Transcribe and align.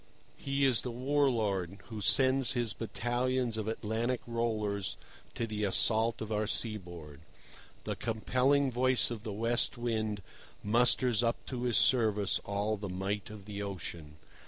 He 0.35 0.65
is 0.65 0.81
the 0.81 0.89
war 0.89 1.29
lord 1.29 1.77
who 1.89 2.01
sends 2.01 2.53
his 2.53 2.73
battalions 2.73 3.55
of 3.55 3.67
Atlantic 3.67 4.21
rollers 4.25 4.97
to 5.35 5.45
the 5.45 5.63
assault 5.63 6.23
of 6.23 6.31
our 6.31 6.47
seaboard. 6.47 7.21
The 7.83 7.95
compelling 7.95 8.71
voice 8.71 9.11
of 9.11 9.21
the 9.21 9.31
West 9.31 9.77
Wind 9.77 10.23
musters 10.63 11.21
up 11.21 11.45
to 11.45 11.65
his 11.65 11.77
service 11.77 12.39
all 12.45 12.77
the 12.77 12.89
might 12.89 13.29
of 13.29 13.45
the 13.45 13.61
ocean. 13.61 14.15